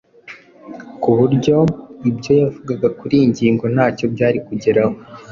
ku 1.01 1.09
buryo 1.17 1.55
ibyo 2.09 2.31
yavugaga 2.41 2.87
kuri 2.99 3.13
iyi 3.17 3.27
ngingo 3.31 3.63
ntacyo 3.73 4.05
byari 4.13 4.37
kugeraho. 4.47 4.95